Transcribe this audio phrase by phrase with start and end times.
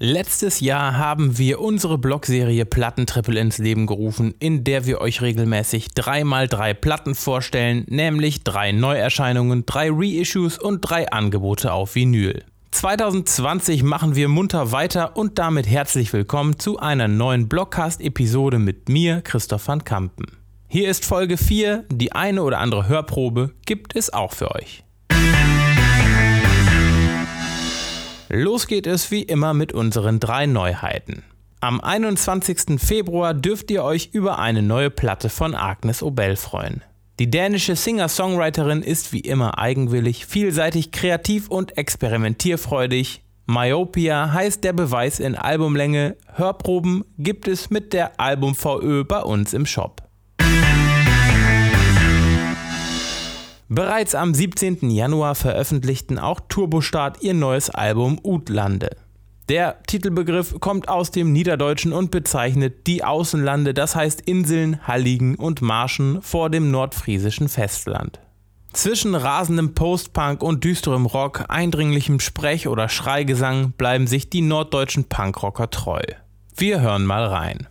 [0.00, 5.88] Letztes Jahr haben wir unsere Blogserie Plattentriple ins Leben gerufen, in der wir euch regelmäßig
[5.88, 12.44] 3x3 Platten vorstellen, nämlich drei Neuerscheinungen, drei Reissues und drei Angebote auf Vinyl.
[12.70, 19.20] 2020 machen wir munter weiter und damit herzlich willkommen zu einer neuen Blogcast-Episode mit mir,
[19.22, 20.26] Christoph van Kampen.
[20.68, 24.84] Hier ist Folge 4, die eine oder andere Hörprobe gibt es auch für euch.
[28.30, 31.22] Los geht es wie immer mit unseren drei Neuheiten.
[31.60, 32.78] Am 21.
[32.78, 36.82] Februar dürft ihr euch über eine neue Platte von Agnes Obel freuen.
[37.18, 43.22] Die dänische Singer-Songwriterin ist wie immer eigenwillig, vielseitig kreativ und experimentierfreudig.
[43.46, 46.16] Myopia heißt der Beweis in Albumlänge.
[46.34, 50.07] Hörproben gibt es mit der Album VÖ bei uns im Shop.
[53.70, 54.88] Bereits am 17.
[54.88, 58.96] Januar veröffentlichten auch Turbostart ihr neues Album Utlande.
[59.50, 65.60] Der Titelbegriff kommt aus dem Niederdeutschen und bezeichnet die Außenlande, das heißt Inseln, Halligen und
[65.60, 68.20] Marschen vor dem nordfriesischen Festland.
[68.72, 75.68] Zwischen rasendem Postpunk und düsterem Rock, eindringlichem Sprech- oder Schreigesang bleiben sich die norddeutschen Punkrocker
[75.68, 76.02] treu.
[76.56, 77.68] Wir hören mal rein.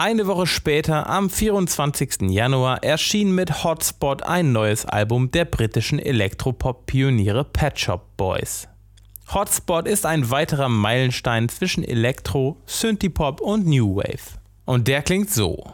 [0.00, 2.30] Eine Woche später, am 24.
[2.30, 8.68] Januar, erschien mit Hotspot ein neues Album der britischen Elektropop-Pioniere Pet Shop Boys.
[9.34, 14.38] Hotspot ist ein weiterer Meilenstein zwischen Elektro, Synthipop und New Wave.
[14.66, 15.72] Und der klingt so.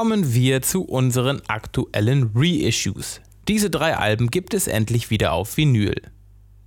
[0.00, 3.20] Kommen wir zu unseren aktuellen Reissues.
[3.48, 6.00] Diese drei Alben gibt es endlich wieder auf Vinyl.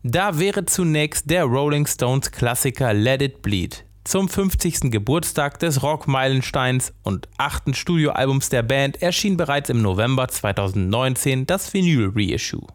[0.03, 3.85] Da wäre zunächst der Rolling Stones Klassiker Let It Bleed.
[4.03, 4.91] Zum 50.
[4.91, 12.67] Geburtstag des Rock-Meilensteins und achten Studioalbums der Band erschien bereits im November 2019 das Vinyl-Reissue.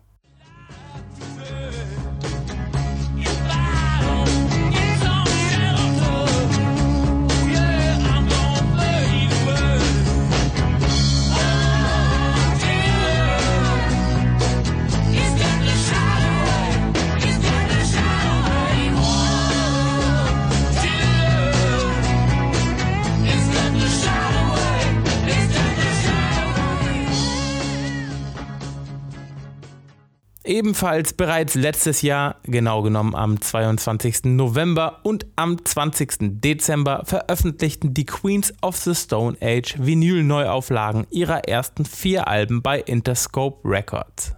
[30.49, 34.25] Ebenfalls bereits letztes Jahr, genau genommen am 22.
[34.25, 36.41] November und am 20.
[36.41, 43.61] Dezember, veröffentlichten die Queens of the Stone Age Vinyl-Neuauflagen ihrer ersten vier Alben bei Interscope
[43.63, 44.35] Records.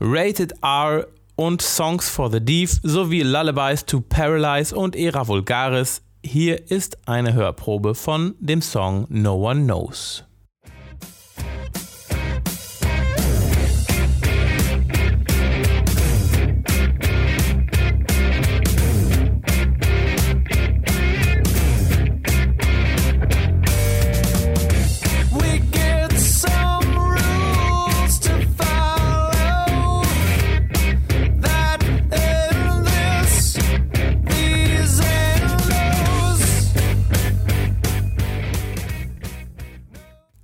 [0.00, 1.06] Rated R
[1.36, 6.02] und Songs for the Deaf sowie Lullabies to Paralyze und Era Vulgaris.
[6.24, 10.24] Hier ist eine Hörprobe von dem Song No One Knows.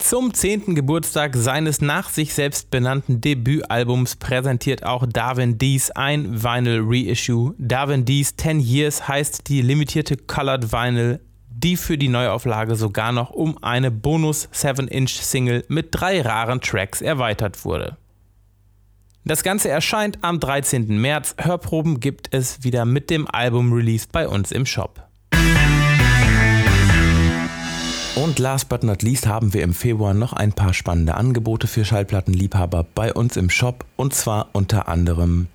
[0.09, 0.75] Zum 10.
[0.75, 7.55] Geburtstag seines nach sich selbst benannten Debütalbums präsentiert auch Darwin Dees ein Vinyl Reissue.
[7.59, 11.21] Darwin Dees 10 Years heißt die limitierte Colored Vinyl,
[11.51, 17.67] die für die Neuauflage sogar noch um eine Bonus 7-Inch-Single mit drei raren Tracks erweitert
[17.67, 17.99] wurde.
[19.27, 20.87] Das Ganze erscheint am 13.
[20.99, 21.37] März.
[21.37, 25.08] Hörproben gibt es wieder mit dem Album-Release bei uns im Shop.
[28.25, 31.85] Und last but not least haben wir im Februar noch ein paar spannende Angebote für
[31.85, 35.47] Schallplattenliebhaber bei uns im Shop und zwar unter anderem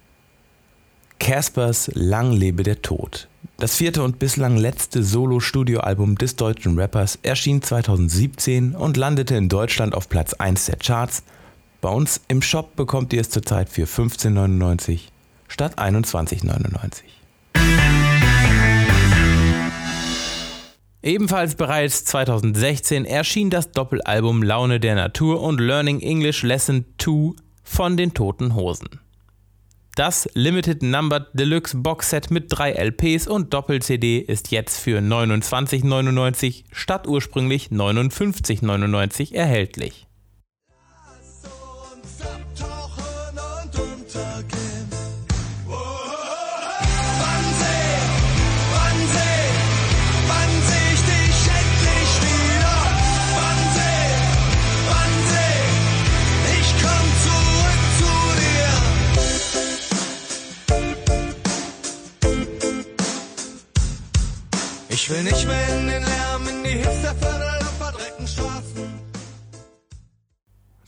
[1.19, 3.27] Caspers Lang lebe der Tod.
[3.57, 9.94] Das vierte und bislang letzte Solo-Studioalbum des deutschen Rappers erschien 2017 und landete in Deutschland
[9.94, 11.24] auf Platz 1 der Charts.
[11.81, 15.09] Bei uns im Shop bekommt ihr es zurzeit für 15,99
[15.50, 17.22] statt 21,99.
[21.03, 27.97] Ebenfalls bereits 2016 erschien das Doppelalbum Laune der Natur und Learning English Lesson 2 von
[27.97, 29.01] den Toten Hosen.
[29.95, 37.06] Das Limited Numbered Deluxe Boxset mit drei LPs und Doppel-CD ist jetzt für 29,99 statt
[37.06, 40.07] ursprünglich 59,99 erhältlich.
[65.03, 68.88] Ich will nicht mehr in den Lärm, in die Hipsterviertel und verdreckten Straßen.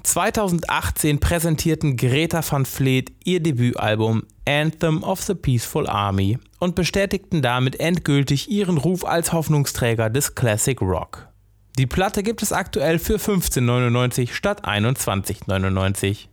[0.03, 7.77] 2018 präsentierten Greta van Fleet ihr Debütalbum Anthem of the Peaceful Army und bestätigten damit
[7.81, 11.27] endgültig ihren Ruf als Hoffnungsträger des Classic Rock.
[11.77, 16.29] Die Platte gibt es aktuell für 15,99 statt 21,99.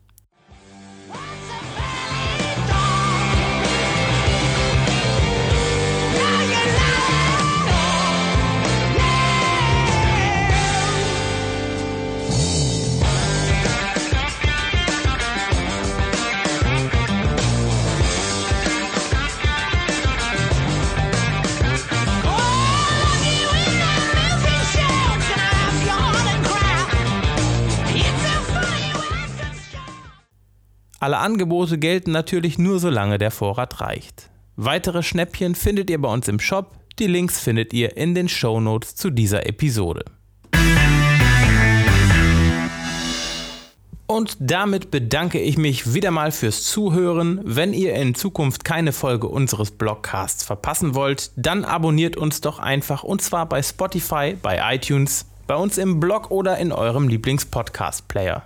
[31.03, 34.31] Alle Angebote gelten natürlich nur solange der Vorrat reicht.
[34.55, 38.95] Weitere Schnäppchen findet ihr bei uns im Shop, die Links findet ihr in den Shownotes
[38.95, 40.05] zu dieser Episode.
[44.07, 47.41] Und damit bedanke ich mich wieder mal fürs Zuhören.
[47.43, 53.03] Wenn ihr in Zukunft keine Folge unseres Blogcasts verpassen wollt, dann abonniert uns doch einfach
[53.03, 58.45] und zwar bei Spotify, bei iTunes, bei uns im Blog oder in eurem Lieblings-Podcast-Player.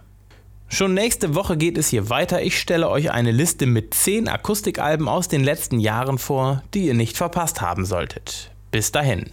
[0.69, 2.43] Schon nächste Woche geht es hier weiter.
[2.43, 6.95] Ich stelle euch eine Liste mit 10 Akustikalben aus den letzten Jahren vor, die ihr
[6.95, 8.51] nicht verpasst haben solltet.
[8.73, 9.31] Bis dahin.